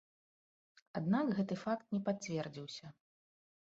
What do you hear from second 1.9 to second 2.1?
не